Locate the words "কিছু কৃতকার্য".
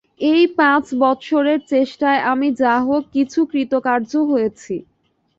3.15-4.11